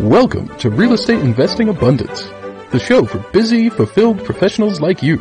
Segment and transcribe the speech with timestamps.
[0.00, 2.24] Welcome to Real Estate Investing Abundance,
[2.70, 5.16] the show for busy, fulfilled professionals like you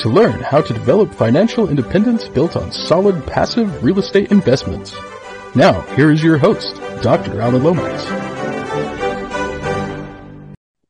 [0.00, 4.96] to learn how to develop financial independence built on solid passive real estate investments.
[5.54, 7.40] Now, here is your host, Dr.
[7.40, 8.35] Alan Lomax.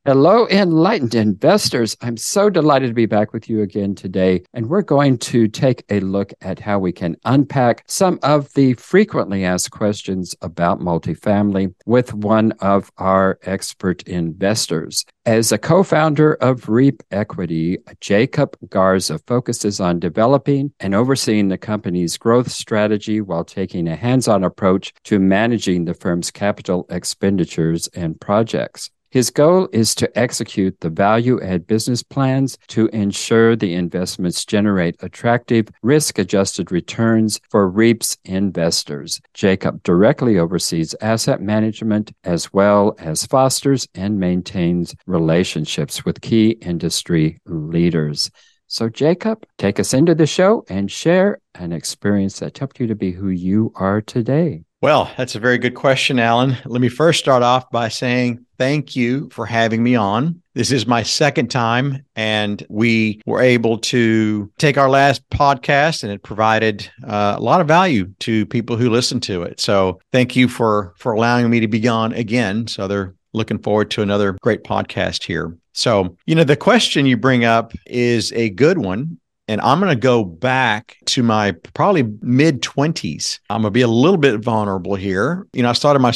[0.07, 1.97] Hello, enlightened investors.
[1.99, 4.43] I'm so delighted to be back with you again today.
[4.53, 8.75] And we're going to take a look at how we can unpack some of the
[8.75, 15.03] frequently asked questions about multifamily with one of our expert investors.
[15.25, 21.57] As a co founder of REEP Equity, Jacob Garza focuses on developing and overseeing the
[21.57, 27.89] company's growth strategy while taking a hands on approach to managing the firm's capital expenditures
[27.89, 28.89] and projects.
[29.09, 35.01] His goal is to execute the value add business plans to ensure the investments generate
[35.01, 39.21] attractive risk adjusted returns for REEP's investors.
[39.33, 47.39] Jacob directly oversees asset management as well as fosters and maintains relationships with key industry
[47.45, 48.29] leaders.
[48.67, 52.95] So, Jacob, take us into the show and share an experience that helped you to
[52.95, 54.66] be who you are today.
[54.79, 56.55] Well, that's a very good question, Alan.
[56.65, 60.43] Let me first start off by saying thank you for having me on.
[60.53, 66.11] This is my second time, and we were able to take our last podcast, and
[66.11, 69.59] it provided uh, a lot of value to people who listen to it.
[69.59, 72.67] So, thank you for for allowing me to be on again.
[72.67, 75.57] So, they're looking forward to another great podcast here.
[75.73, 79.19] So, you know, the question you bring up is a good one.
[79.47, 83.39] And I'm going to go back to my probably mid 20s.
[83.49, 85.47] I'm going to be a little bit vulnerable here.
[85.53, 86.11] You know, I started my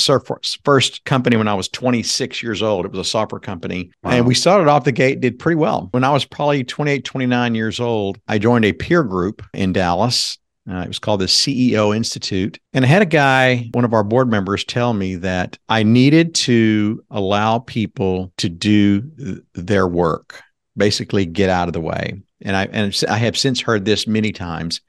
[0.63, 2.85] first company when I was 26 years old.
[2.85, 3.91] It was a software company.
[4.03, 4.11] Wow.
[4.11, 5.87] And we started off the gate, did pretty well.
[5.91, 10.37] When I was probably 28, 29 years old, I joined a peer group in Dallas.
[10.69, 12.59] Uh, it was called the CEO Institute.
[12.73, 16.35] And I had a guy, one of our board members, tell me that I needed
[16.35, 20.41] to allow people to do th- their work,
[20.77, 24.31] basically get out of the way and I and I have since heard this many
[24.31, 24.81] times.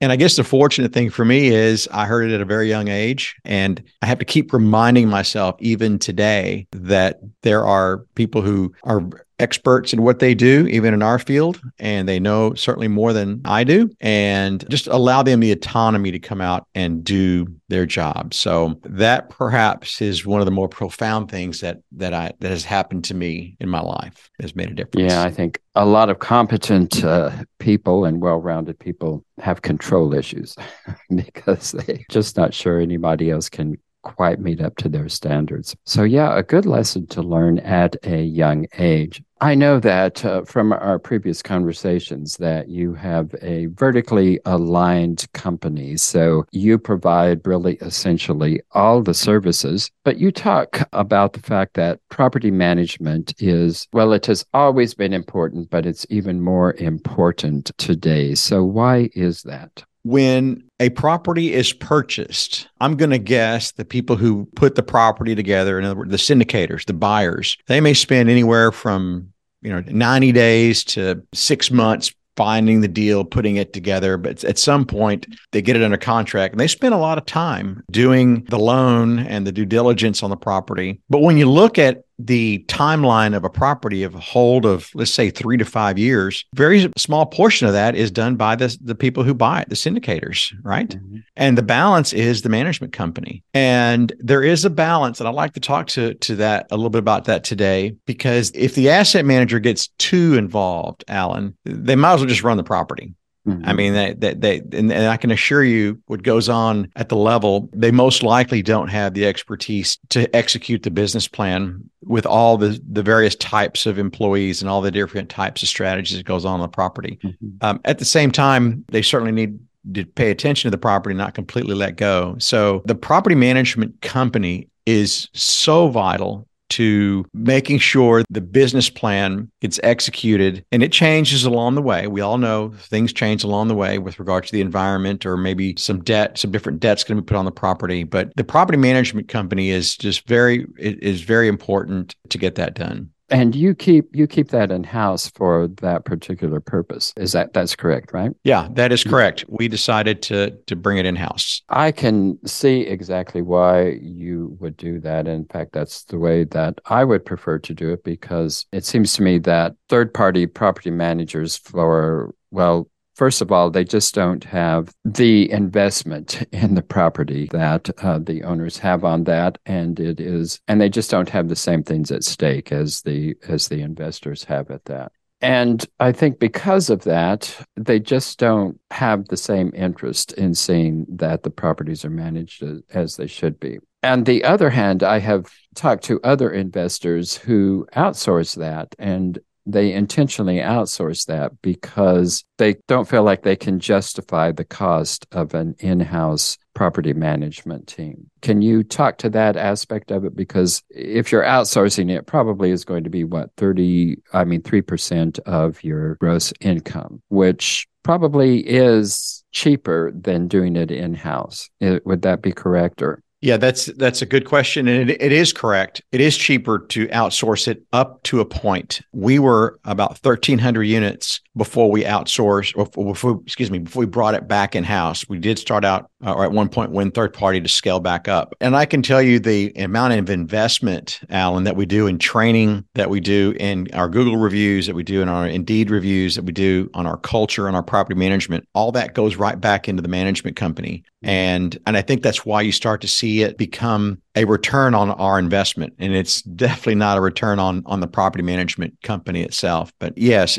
[0.00, 2.68] And I guess the fortunate thing for me is I heard it at a very
[2.68, 3.34] young age.
[3.46, 9.08] And I have to keep reminding myself, even today, that there are people who are
[9.38, 13.40] experts in what they do, even in our field, and they know certainly more than
[13.44, 18.32] I do, and just allow them the autonomy to come out and do their job.
[18.32, 22.64] So that perhaps is one of the more profound things that that I that has
[22.64, 25.12] happened to me in my life has made a difference.
[25.12, 30.56] Yeah, I think a lot of competent uh, people and well-rounded people have control issues
[31.14, 33.76] because they're just not sure anybody else can
[34.06, 35.74] quite meet up to their standards.
[35.84, 39.20] So, yeah, a good lesson to learn at a young age.
[39.40, 45.98] I know that uh, from our previous conversations that you have a vertically aligned company.
[45.98, 52.00] So you provide really essentially all the services, but you talk about the fact that
[52.08, 58.34] property management is, well, it has always been important, but it's even more important today.
[58.34, 59.84] So why is that?
[60.06, 65.34] When a property is purchased, I'm going to guess the people who put the property
[65.34, 69.80] together, in other words, the syndicators, the buyers, they may spend anywhere from you know
[69.80, 74.16] 90 days to six months finding the deal, putting it together.
[74.16, 77.26] But at some point, they get it under contract and they spend a lot of
[77.26, 81.00] time doing the loan and the due diligence on the property.
[81.08, 85.12] But when you look at the timeline of a property of a hold of let's
[85.12, 88.94] say three to five years very small portion of that is done by the, the
[88.94, 90.90] people who buy it the syndicators right?
[90.90, 91.18] Mm-hmm.
[91.36, 93.42] and the balance is the management company.
[93.54, 96.90] And there is a balance and i'd like to talk to to that a little
[96.90, 102.14] bit about that today because if the asset manager gets too involved alan they might
[102.14, 103.14] as well just run the property
[103.46, 103.64] Mm-hmm.
[103.64, 107.08] I mean, they, they, they and, and, I can assure you what goes on at
[107.08, 112.26] the level, they most likely don't have the expertise to execute the business plan with
[112.26, 116.26] all the, the various types of employees and all the different types of strategies that
[116.26, 117.18] goes on on the property.
[117.22, 117.48] Mm-hmm.
[117.60, 119.58] Um, at the same time, they certainly need
[119.94, 122.36] to pay attention to the property, not completely let go.
[122.38, 129.80] So the property management company is so vital to making sure the business plan gets
[129.82, 132.06] executed and it changes along the way.
[132.06, 135.74] We all know things change along the way with regard to the environment or maybe
[135.78, 138.04] some debt, some different debts going to be put on the property.
[138.04, 142.74] But the property management company is just very, it is very important to get that
[142.74, 147.12] done and you keep you keep that in house for that particular purpose.
[147.16, 148.32] Is that that's correct right?
[148.44, 149.10] Yeah that is mm-hmm.
[149.10, 149.44] correct.
[149.48, 154.76] We decided to to bring it in house i can see exactly why you would
[154.76, 155.26] do that.
[155.26, 159.14] In fact that's the way that i would prefer to do it because it seems
[159.14, 164.44] to me that third party property managers for well first of all, they just don't
[164.44, 170.20] have the investment in the property that uh, the owners have on that, and it
[170.20, 173.80] is, and they just don't have the same things at stake as the as the
[173.80, 175.10] investors have at that.
[175.42, 181.04] And I think because of that, they just don't have the same interest in seeing
[181.10, 183.78] that the properties are managed as, they should be.
[184.02, 189.92] On the other hand, I have talked to other investors who outsource that and they
[189.92, 195.74] intentionally outsource that because they don't feel like they can justify the cost of an
[195.80, 198.30] in-house property management team.
[198.42, 202.84] Can you talk to that aspect of it because if you're outsourcing it probably is
[202.84, 209.42] going to be what 30 I mean 3% of your gross income, which probably is
[209.50, 211.68] cheaper than doing it in-house.
[211.80, 215.52] Would that be correct or yeah, that's that's a good question, and it, it is
[215.52, 216.02] correct.
[216.10, 219.02] It is cheaper to outsource it up to a point.
[219.12, 224.06] We were about thirteen hundred units before we outsourced, or before, excuse me, before we
[224.06, 225.28] brought it back in house.
[225.28, 228.28] We did start out, uh, or at one point, when third party to scale back
[228.28, 228.54] up.
[228.60, 232.84] And I can tell you the amount of investment, Alan, that we do in training,
[232.94, 236.44] that we do in our Google reviews, that we do in our Indeed reviews, that
[236.44, 238.68] we do on our culture, on our property management.
[238.74, 242.62] All that goes right back into the management company, and and I think that's why
[242.62, 247.16] you start to see it become a return on our investment and it's definitely not
[247.16, 250.58] a return on on the property management company itself but yes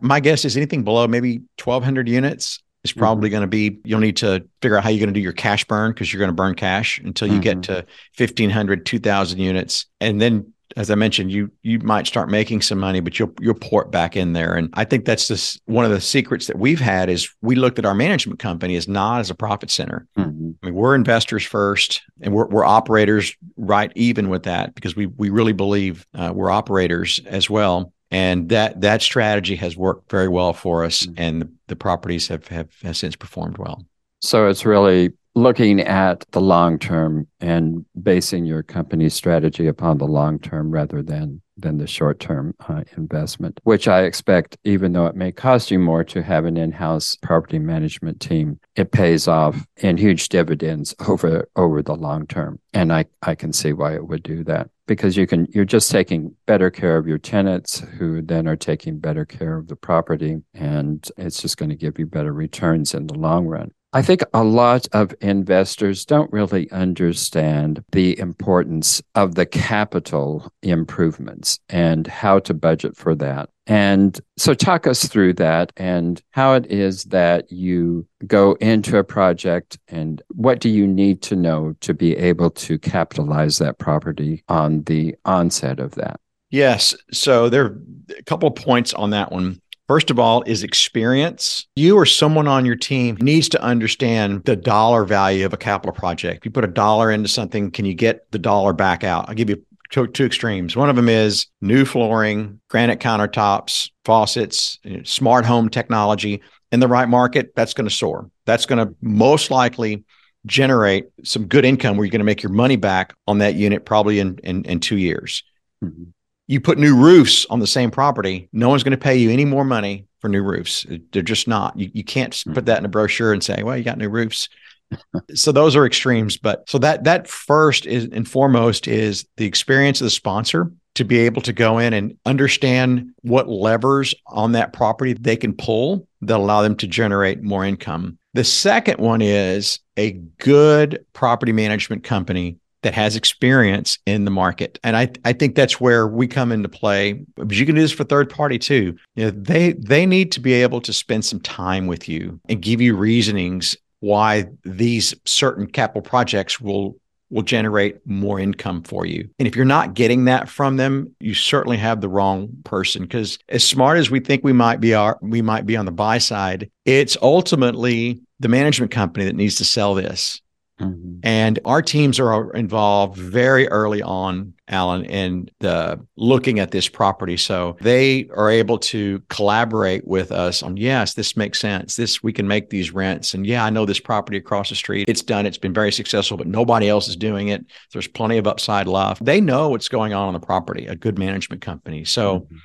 [0.00, 3.00] my guess is anything below maybe 1200 units is mm-hmm.
[3.00, 3.34] probably mm-hmm.
[3.34, 5.64] going to be you'll need to figure out how you're going to do your cash
[5.64, 7.60] burn because you're going to burn cash until you mm-hmm.
[7.60, 7.86] get to
[8.16, 13.00] 1500 2000 units and then as I mentioned, you you might start making some money,
[13.00, 14.54] but you'll you'll port back in there.
[14.54, 17.78] And I think that's just one of the secrets that we've had is we looked
[17.78, 20.06] at our management company as not as a profit center.
[20.16, 20.50] Mm-hmm.
[20.62, 25.06] I mean, we're investors first, and we're we're operators right even with that because we
[25.06, 27.92] we really believe uh, we're operators as well.
[28.10, 31.22] And that that strategy has worked very well for us, mm-hmm.
[31.22, 33.84] and the, the properties have, have have since performed well.
[34.20, 40.06] So it's really looking at the long term and basing your company strategy upon the
[40.06, 45.06] long term rather than than the short term uh, investment, which I expect, even though
[45.06, 49.28] it may cost you more to have an in house property management team, it pays
[49.28, 52.60] off in huge dividends over over the long term.
[52.72, 55.90] And I, I can see why it would do that because you can you're just
[55.90, 60.38] taking better care of your tenants who then are taking better care of the property
[60.54, 63.70] and it's just going to give you better returns in the long run.
[63.94, 71.58] I think a lot of investors don't really understand the importance of the capital improvements
[71.70, 73.48] and how to budget for that.
[73.66, 79.04] And so, talk us through that and how it is that you go into a
[79.04, 84.42] project and what do you need to know to be able to capitalize that property
[84.48, 86.20] on the onset of that?
[86.50, 86.94] Yes.
[87.10, 87.82] So, there are
[88.18, 89.60] a couple of points on that one.
[89.88, 91.66] First of all, is experience.
[91.74, 95.94] You or someone on your team needs to understand the dollar value of a capital
[95.94, 96.38] project.
[96.38, 99.30] If you put a dollar into something, can you get the dollar back out?
[99.30, 100.76] I'll give you two, two extremes.
[100.76, 106.42] One of them is new flooring, granite countertops, faucets, smart home technology.
[106.70, 108.30] In the right market, that's going to soar.
[108.44, 110.04] That's going to most likely
[110.44, 113.86] generate some good income where you're going to make your money back on that unit
[113.86, 115.42] probably in, in, in two years.
[115.82, 116.10] Mm-hmm
[116.48, 119.44] you put new roofs on the same property, no one's going to pay you any
[119.44, 120.84] more money for new roofs.
[121.12, 121.78] They're just not.
[121.78, 122.64] You, you can't put hmm.
[122.64, 124.48] that in a brochure and say, well, you got new roofs.
[125.34, 126.38] so those are extremes.
[126.38, 131.04] But so that that first is and foremost is the experience of the sponsor to
[131.04, 136.08] be able to go in and understand what levers on that property they can pull
[136.22, 138.18] that allow them to generate more income.
[138.34, 144.78] The second one is a good property management company that has experience in the market.
[144.84, 147.24] And I, I think that's where we come into play.
[147.34, 148.96] But you can do this for third party too.
[149.14, 152.62] You know, they they need to be able to spend some time with you and
[152.62, 156.96] give you reasonings why these certain capital projects will
[157.30, 159.28] will generate more income for you.
[159.38, 163.38] And if you're not getting that from them, you certainly have the wrong person because
[163.48, 166.18] as smart as we think we might be our, we might be on the buy
[166.18, 170.40] side, it's ultimately the management company that needs to sell this.
[170.80, 171.18] Mm-hmm.
[171.24, 177.36] And our teams are involved very early on, Alan, in the looking at this property.
[177.36, 181.96] So they are able to collaborate with us on, yes, this makes sense.
[181.96, 183.34] This we can make these rents.
[183.34, 185.08] And yeah, I know this property across the street.
[185.08, 187.64] It's done, it's been very successful, but nobody else is doing it.
[187.92, 189.24] There's plenty of upside left.
[189.24, 192.04] They know what's going on on the property, a good management company.
[192.04, 192.56] So mm-hmm.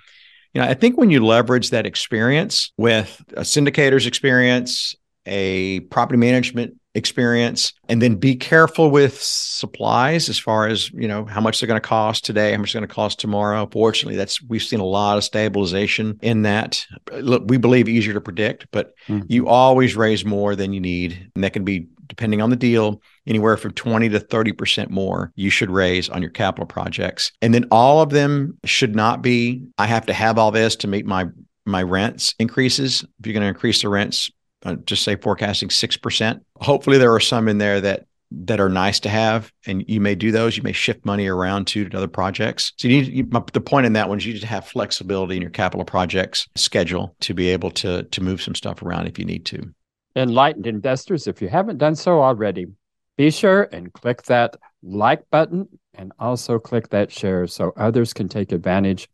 [0.56, 6.20] You know, I think when you leverage that experience with a syndicator's experience, a property
[6.20, 11.60] management experience and then be careful with supplies as far as you know how much
[11.60, 13.68] they're going to cost today how much they're going to cost tomorrow.
[13.72, 16.86] Fortunately that's we've seen a lot of stabilization in that.
[17.12, 19.26] Look we believe easier to predict but mm-hmm.
[19.28, 23.02] you always raise more than you need and that can be depending on the deal
[23.26, 27.32] anywhere from 20 to 30% more you should raise on your capital projects.
[27.42, 30.88] And then all of them should not be i have to have all this to
[30.88, 31.26] meet my
[31.66, 33.04] my rents increases.
[33.20, 34.30] If you're going to increase the rents
[34.64, 36.42] uh, just say forecasting 6%.
[36.58, 38.06] Hopefully there are some in there that
[38.46, 40.58] that are nice to have and you may do those.
[40.58, 42.74] You may shift money around to, to other projects.
[42.78, 45.36] So you need you, the point in that one is you need to have flexibility
[45.36, 49.20] in your capital projects schedule to be able to to move some stuff around if
[49.20, 49.72] you need to.
[50.16, 52.66] Enlightened investors if you haven't done so already
[53.18, 58.28] be sure and click that like button and also click that share so others can
[58.28, 59.08] take advantage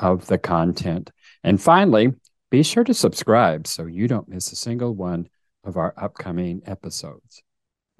[0.00, 1.10] of the content.
[1.44, 2.12] And finally
[2.54, 5.28] be sure to subscribe so you don't miss a single one
[5.64, 7.42] of our upcoming episodes.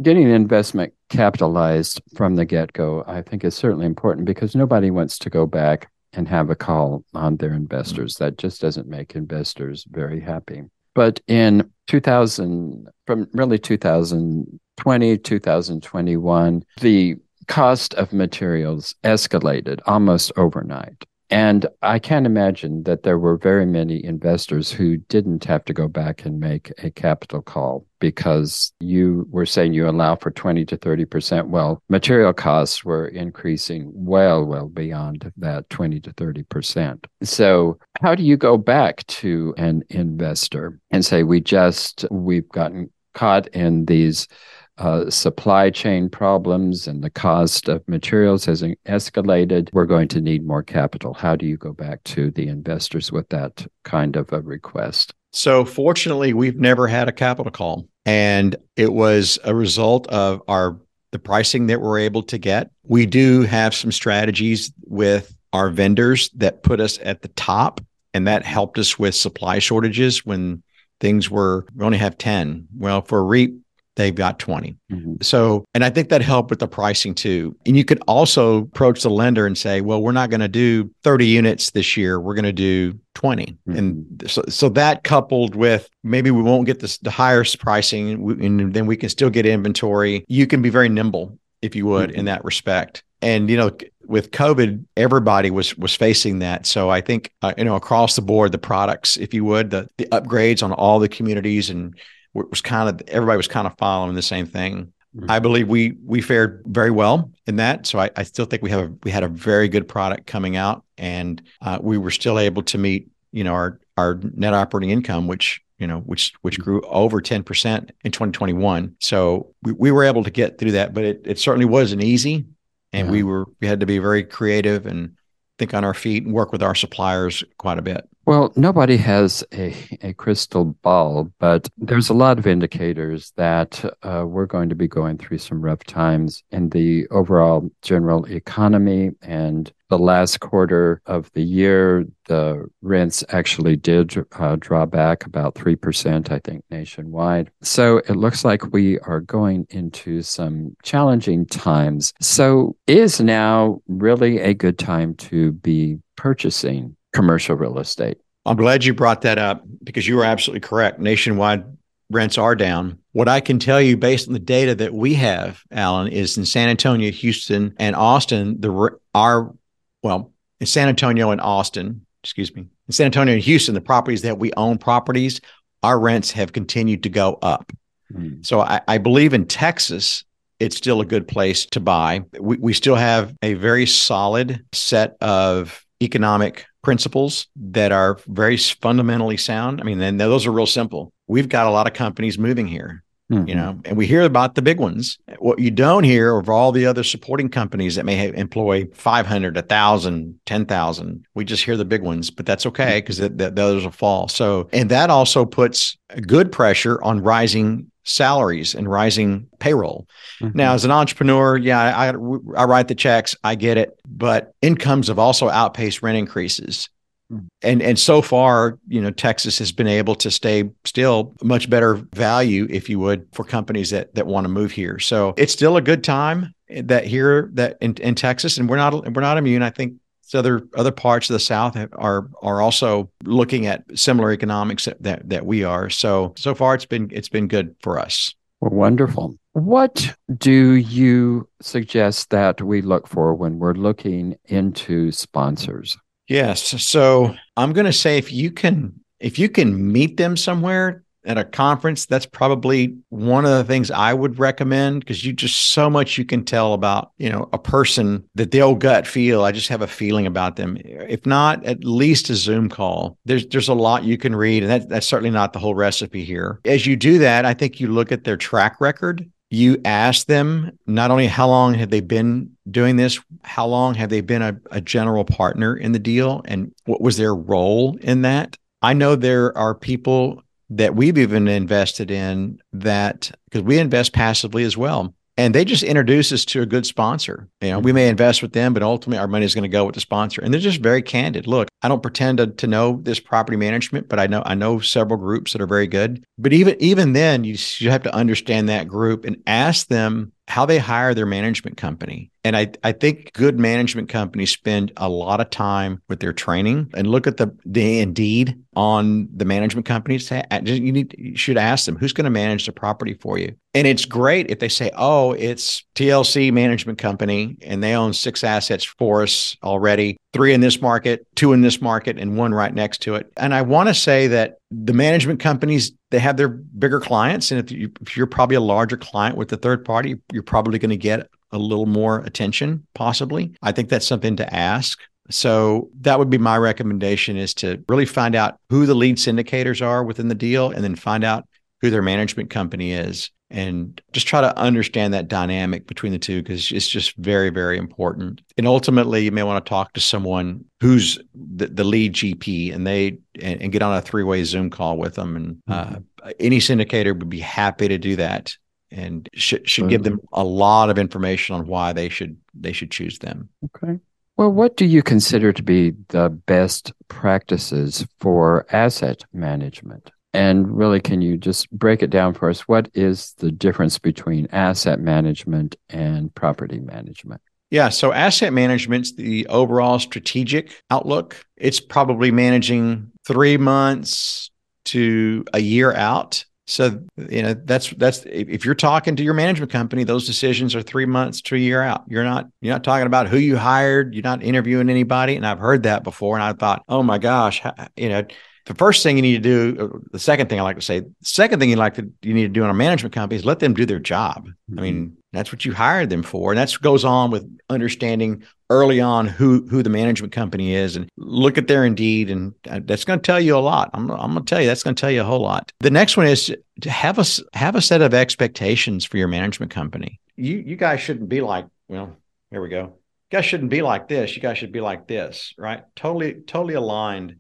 [0.01, 5.19] Getting investment capitalized from the get go, I think, is certainly important because nobody wants
[5.19, 8.15] to go back and have a call on their investors.
[8.21, 10.63] That just doesn't make investors very happy.
[10.95, 17.17] But in 2000, from really 2020, 2021, the
[17.49, 21.05] cost of materials escalated almost overnight.
[21.35, 25.89] And I can't imagine that there were very many investors who didn't have to go
[25.89, 30.77] back and make a capital call because you were saying you allow for 20 to
[30.77, 31.49] 30%.
[31.49, 37.05] Well, material costs were increasing well, well beyond that 20 to 30%.
[37.25, 42.93] So, how do you go back to an investor and say, we just, we've gotten
[43.13, 44.29] caught in these
[44.79, 49.69] uh, supply chain problems and the cost of materials has escalated.
[49.73, 51.15] We're going to need more capital.
[51.15, 55.15] How do you go back to the investors with that kind of a request?
[55.33, 60.79] So, fortunately, we've never had a capital call, and it was a result of our
[61.11, 62.71] the pricing that we're able to get.
[62.83, 67.81] We do have some strategies with our vendors that put us at the top,
[68.13, 70.63] and that helped us with supply shortages when
[71.01, 73.53] things were we only have 10 well for REIT
[73.97, 74.77] they've got 20.
[74.91, 75.15] Mm-hmm.
[75.23, 77.57] So, and I think that helped with the pricing too.
[77.67, 80.91] And you could also approach the lender and say, well, we're not going to do
[81.03, 82.21] 30 units this year.
[82.21, 83.47] We're going to do 20.
[83.47, 83.77] Mm-hmm.
[83.77, 88.11] And so, so that coupled with maybe we won't get the highest pricing
[88.43, 90.25] and then we can still get inventory.
[90.29, 92.21] You can be very nimble if you would mm-hmm.
[92.21, 93.03] in that respect.
[93.23, 93.71] And, you know,
[94.07, 96.67] with COVID, everybody was was facing that.
[96.67, 99.89] So I think uh, you know across the board, the products, if you would, the
[99.97, 101.95] the upgrades on all the communities and
[102.35, 104.93] was kind of everybody was kind of following the same thing.
[105.17, 105.31] Mm-hmm.
[105.31, 107.87] I believe we we fared very well in that.
[107.87, 110.57] So I, I, still think we have a, we had a very good product coming
[110.57, 114.91] out, and uh, we were still able to meet you know our our net operating
[114.91, 118.97] income, which you know which which grew over ten percent in 2021.
[119.01, 122.47] So we, we were able to get through that, but it it certainly wasn't easy,
[122.93, 123.13] and yeah.
[123.13, 125.17] we were we had to be very creative and
[125.61, 128.09] think on our feet and work with our suppliers quite a bit.
[128.27, 134.25] Well, nobody has a, a crystal ball, but there's a lot of indicators that uh,
[134.27, 139.11] we're going to be going through some rough times in the overall general economy.
[139.21, 145.55] And the last quarter of the year, the rents actually did uh, draw back about
[145.55, 147.51] 3%, I think, nationwide.
[147.61, 152.15] So it looks like we are going into some challenging times.
[152.23, 158.19] So is now really a good time to be purchasing commercial real estate.
[158.45, 161.01] I'm glad you brought that up because you were absolutely correct.
[161.01, 161.65] Nationwide
[162.11, 162.99] rents are down.
[163.13, 166.45] What I can tell you based on the data that we have, Alan, is in
[166.45, 169.55] San Antonio, Houston, and Austin, the our
[170.03, 174.23] well, in San Antonio and Austin, excuse me, in San Antonio and Houston, the properties
[174.23, 175.41] that we own properties,
[175.83, 177.73] our rents have continued to go up.
[178.13, 178.45] Mm.
[178.45, 180.25] So I, I believe in Texas,
[180.61, 182.23] it's still a good place to buy.
[182.39, 189.37] We, we still have a very solid set of economic principles that are very fundamentally
[189.37, 189.81] sound.
[189.81, 191.13] I mean, and those are real simple.
[191.27, 193.03] We've got a lot of companies moving here.
[193.33, 193.49] Mm-hmm.
[193.49, 195.19] You know, and we hear about the big ones.
[195.39, 199.57] What you don't hear of all the other supporting companies that may have, employ 500,
[199.57, 201.27] 1,000, 10,000.
[201.35, 203.39] We just hear the big ones, but that's okay because mm-hmm.
[203.39, 204.29] the, the others will fall.
[204.29, 210.07] So, and that also puts good pressure on rising salaries and rising payroll.
[210.41, 210.57] Mm-hmm.
[210.57, 215.09] Now, as an entrepreneur, yeah, I, I write the checks, I get it, but incomes
[215.09, 216.89] have also outpaced rent increases.
[217.33, 217.47] Mm-hmm.
[217.63, 221.95] And and so far, you know, Texas has been able to stay still much better
[222.15, 224.99] value, if you would, for companies that that want to move here.
[224.99, 229.15] So it's still a good time that here that in, in Texas, and we're not
[229.15, 229.63] we're not immune.
[229.63, 229.95] I think
[230.35, 235.29] so other other parts of the South are are also looking at similar economics that,
[235.29, 235.89] that we are.
[235.89, 238.35] So so far, it's been it's been good for us.
[238.61, 239.39] Well, wonderful.
[239.53, 245.97] What do you suggest that we look for when we're looking into sponsors?
[246.27, 246.83] Yes.
[246.83, 251.39] So I'm going to say if you can if you can meet them somewhere at
[251.39, 255.89] a conference, that's probably one of the things I would recommend because you just so
[255.89, 259.45] much you can tell about, you know, a person that they'll gut feel.
[259.45, 260.79] I just have a feeling about them.
[260.85, 263.19] If not, at least a Zoom call.
[263.25, 266.25] There's there's a lot you can read, and that, that's certainly not the whole recipe
[266.25, 266.61] here.
[266.65, 270.77] As you do that, I think you look at their track record you ask them
[270.87, 274.59] not only how long have they been doing this, how long have they been a,
[274.73, 278.57] a, general partner in the deal, and what was their role in that.
[278.83, 280.43] I know there are people
[280.77, 285.83] that we've even invested in that because we invest passively as well and they just
[285.83, 287.49] introduce us to a good sponsor.
[287.61, 289.85] You know, we may invest with them, but ultimately our money is going to go
[289.85, 290.41] with the sponsor.
[290.41, 291.47] And they're just very candid.
[291.47, 294.79] Look, I don't pretend to, to know this property management, but I know I know
[294.79, 296.25] several groups that are very good.
[296.39, 300.67] But even even then, you you have to understand that group and ask them how
[300.67, 302.31] they hire their management company.
[302.47, 306.91] And I, I think good management companies spend a lot of time with their training
[306.95, 310.31] and look at the the indeed on the management companies.
[310.31, 313.55] Uh, you need you should ask them who's going to manage the property for you.
[313.73, 318.45] And it's great if they say, "Oh, it's TLC Management Company, and they own six
[318.45, 322.75] assets for us already, three in this market, two in this market, and one right
[322.75, 326.49] next to it." And I want to say that the management companies they have their
[326.49, 330.43] bigger clients and if, you, you're probably a larger client with the third party you're
[330.43, 333.55] probably going to get a little more attention possibly.
[333.63, 335.01] I think that's something to ask.
[335.31, 339.81] So that would be my recommendation is to really find out who the lead syndicators
[339.81, 341.47] are within the deal and then find out
[341.85, 346.43] who their management company is and just try to understand that dynamic between the two
[346.43, 348.41] because it's just very very important.
[348.57, 352.87] And ultimately you may want to talk to someone who's the, the lead gp and
[352.87, 355.37] they and, and, get on a three-way zoom call with them.
[355.37, 355.95] And uh, mm-hmm.
[356.23, 358.57] uh, any syndicator would be happy to do that
[358.91, 362.91] and should, should give them a lot of information on why they should they should
[362.91, 363.51] choose them.
[363.67, 363.99] Okay.
[364.39, 370.11] Well, what do you consider to be the best practices for asset management?
[370.35, 372.67] And really, can you just break it down for us?
[372.67, 377.41] What is the difference between asset management and property management?
[377.71, 381.45] Yeah, so asset management's the overall strategic outlook.
[381.57, 384.51] It's probably managing three months
[384.87, 386.45] to a year out.
[386.67, 390.83] So you know that's that's if you're talking to your management company, those decisions are
[390.83, 392.05] three months to a year out.
[392.09, 394.15] You're not you're not talking about who you hired.
[394.15, 395.37] You're not interviewing anybody.
[395.37, 397.63] And I've heard that before, and I thought, oh my gosh,
[397.97, 398.25] you know
[398.67, 401.01] the first thing you need to do, uh, the second thing I like to say,
[401.01, 403.45] the second thing you like to you need to do in a management company is
[403.45, 404.47] let them do their job.
[404.47, 404.79] Mm-hmm.
[404.79, 409.01] I mean, that's what you hired them for, and that goes on with understanding early
[409.01, 413.05] on who who the management company is, and look at their Indeed, and uh, that's
[413.05, 413.91] going to tell you a lot.
[413.93, 415.71] I'm I'm going to tell you that's going to tell you a whole lot.
[415.81, 417.25] The next one is to have a
[417.57, 420.21] have a set of expectations for your management company.
[420.37, 422.17] You you guys shouldn't be like, well,
[422.51, 422.99] here we go.
[423.31, 424.35] You guys shouldn't be like this.
[424.35, 425.83] You guys should be like this, right?
[425.97, 427.37] Totally totally aligned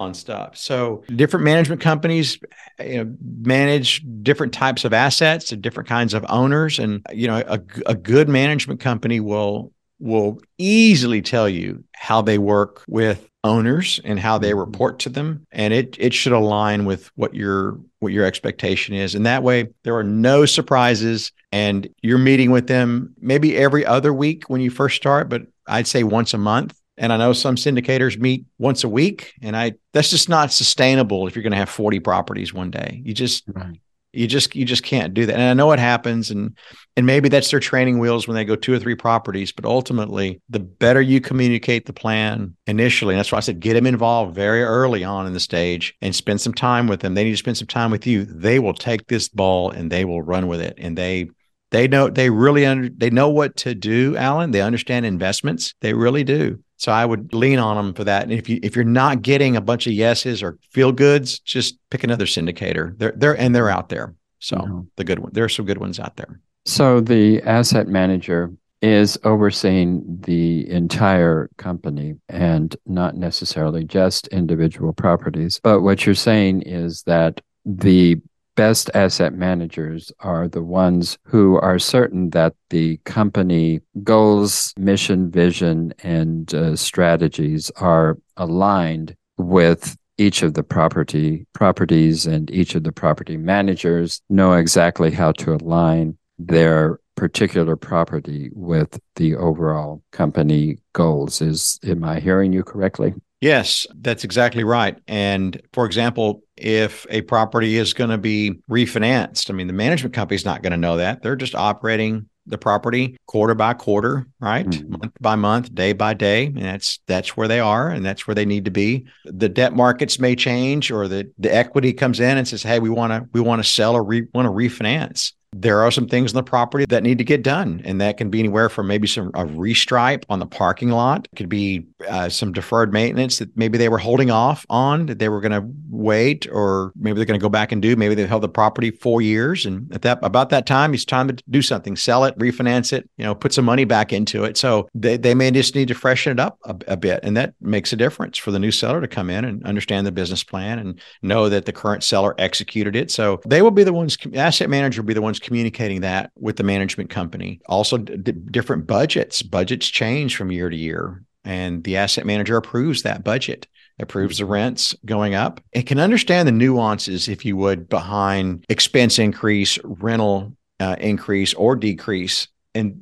[0.00, 0.56] on stuff.
[0.56, 2.38] So different management companies
[2.80, 6.78] you know, manage different types of assets and different kinds of owners.
[6.78, 12.36] And you know, a, a good management company will will easily tell you how they
[12.36, 14.60] work with owners and how they mm-hmm.
[14.60, 19.16] report to them and it it should align with what your what your expectation is
[19.16, 24.12] and that way there are no surprises and you're meeting with them maybe every other
[24.12, 27.56] week when you first start but I'd say once a month and I know some
[27.56, 31.58] syndicators meet once a week, and I that's just not sustainable if you're going to
[31.58, 33.02] have 40 properties one day.
[33.04, 33.80] You just right.
[34.12, 35.34] you just you just can't do that.
[35.34, 36.56] And I know it happens, and
[36.96, 39.50] and maybe that's their training wheels when they go two or three properties.
[39.50, 43.74] But ultimately, the better you communicate the plan initially, and that's why I said get
[43.74, 47.14] them involved very early on in the stage and spend some time with them.
[47.14, 48.24] They need to spend some time with you.
[48.24, 51.30] They will take this ball and they will run with it, and they
[51.72, 55.94] they know they really under, they know what to do alan they understand investments they
[55.94, 58.24] really do so I would lean on them for that.
[58.24, 61.78] And if you if you're not getting a bunch of yeses or feel goods, just
[61.90, 62.98] pick another syndicator.
[62.98, 64.16] They're they're and they're out there.
[64.40, 64.80] So mm-hmm.
[64.96, 65.30] the good one.
[65.32, 66.40] There are some good ones out there.
[66.66, 75.60] So the asset manager is overseeing the entire company and not necessarily just individual properties.
[75.62, 78.20] But what you're saying is that the
[78.54, 85.92] best asset managers are the ones who are certain that the company goals, mission, vision,
[86.02, 92.92] and uh, strategies are aligned with each of the property properties and each of the
[92.92, 101.40] property managers know exactly how to align their particular property with the overall company goals.
[101.40, 104.96] Is am i hearing you correctly Yes, that's exactly right.
[105.08, 110.14] And for example, if a property is going to be refinanced, I mean, the management
[110.14, 111.22] company is not going to know that.
[111.22, 114.66] They're just operating the property quarter by quarter, right?
[114.66, 114.92] Mm-hmm.
[114.92, 116.46] Month by month, day by day.
[116.46, 119.06] And that's that's where they are and that's where they need to be.
[119.24, 122.90] The debt markets may change or the, the equity comes in and says, Hey, we
[122.90, 126.32] want to we want to sell or we want to refinance there are some things
[126.32, 129.06] on the property that need to get done and that can be anywhere from maybe
[129.06, 131.28] some a restripe on the parking lot.
[131.32, 135.18] It could be uh, some deferred maintenance that maybe they were holding off on that
[135.18, 137.96] they were going to wait or maybe they're going to go back and do.
[137.96, 141.28] Maybe they've held the property four years and at that about that time it's time
[141.28, 144.56] to do something sell it refinance it you know put some money back into it.
[144.56, 147.54] So they, they may just need to freshen it up a, a bit and that
[147.60, 150.78] makes a difference for the new seller to come in and understand the business plan
[150.78, 153.10] and know that the current seller executed it.
[153.10, 156.56] So they will be the ones asset manager will be the ones communicating that with
[156.56, 157.60] the management company.
[157.66, 159.42] Also, d- different budgets.
[159.42, 163.66] Budgets change from year to year, and the asset manager approves that budget,
[163.98, 165.60] approves the rents going up.
[165.72, 171.76] It can understand the nuances, if you would, behind expense increase, rental uh, increase, or
[171.76, 172.48] decrease.
[172.74, 172.94] And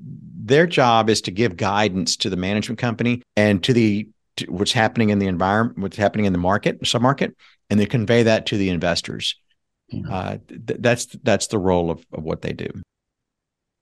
[0.51, 4.73] their job is to give guidance to the management company and to the to what's
[4.73, 7.35] happening in the environment, what's happening in the market, submarket,
[7.69, 9.37] and they convey that to the investors.
[10.09, 12.69] Uh, th- that's that's the role of, of what they do.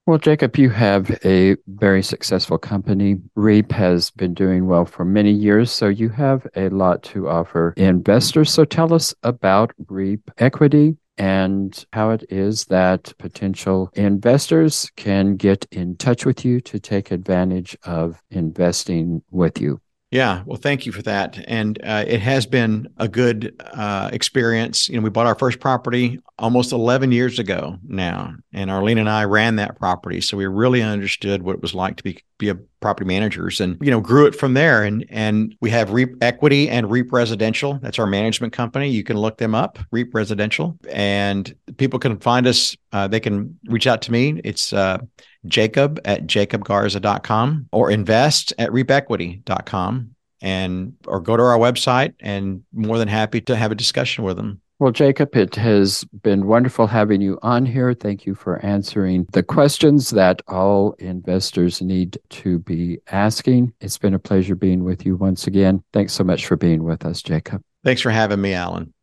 [0.06, 3.18] Well, Jacob, you have a very successful company.
[3.34, 7.74] REEP has been doing well for many years, so you have a lot to offer
[7.76, 8.50] investors.
[8.50, 15.66] So tell us about REEP Equity and how it is that potential investors can get
[15.72, 19.78] in touch with you to take advantage of investing with you.
[20.10, 21.38] Yeah, well, thank you for that.
[21.46, 24.88] And uh, it has been a good uh, experience.
[24.88, 29.10] You know, we bought our first property almost 11 years ago now, and Arlene and
[29.10, 32.48] I ran that property, so we really understood what it was like to be be
[32.48, 34.82] a property managers, and you know, grew it from there.
[34.82, 37.78] And and we have REEP Equity and REEP Residential.
[37.82, 38.88] That's our management company.
[38.88, 42.76] You can look them up, REEP Residential, and people can find us.
[42.92, 44.40] Uh, they can reach out to me.
[44.44, 44.98] It's uh,
[45.46, 52.98] jacob at jacobgarza.com or invest at reepequity.com and or go to our website and more
[52.98, 54.60] than happy to have a discussion with them.
[54.80, 57.94] Well, Jacob, it has been wonderful having you on here.
[57.94, 63.72] Thank you for answering the questions that all investors need to be asking.
[63.80, 65.82] It's been a pleasure being with you once again.
[65.92, 67.60] Thanks so much for being with us, Jacob.
[67.82, 68.94] Thanks for having me, Alan.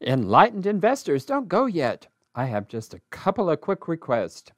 [0.00, 2.06] Enlightened investors, don't go yet.
[2.34, 4.52] I have just a couple of quick requests.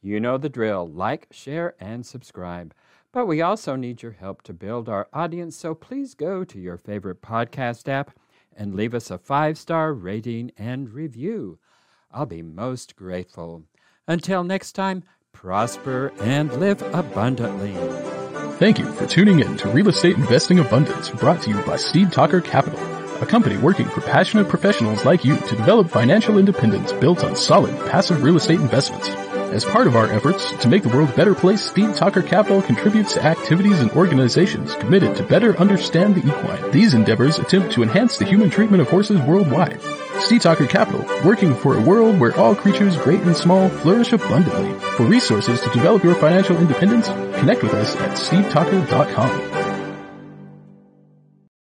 [0.00, 2.72] You know the drill like, share, and subscribe.
[3.12, 6.78] But we also need your help to build our audience, so please go to your
[6.78, 8.12] favorite podcast app
[8.56, 11.58] and leave us a five star rating and review.
[12.10, 13.64] I'll be most grateful.
[14.08, 17.74] Until next time, prosper and live abundantly.
[18.58, 22.12] Thank you for tuning in to Real Estate Investing Abundance, brought to you by Steed
[22.12, 22.78] Talker Capital,
[23.22, 27.74] a company working for passionate professionals like you to develop financial independence built on solid
[27.90, 29.08] passive real estate investments.
[29.50, 32.62] As part of our efforts to make the world a better place, Steed Talker Capital
[32.62, 36.70] contributes to activities and organizations committed to better understand the equine.
[36.70, 39.80] These endeavors attempt to enhance the human treatment of horses worldwide.
[40.20, 44.72] Steed Talker Capital, working for a world where all creatures, great and small, flourish abundantly.
[44.96, 47.08] For resources to develop your financial independence,
[47.40, 49.59] connect with us at steedtalker.com.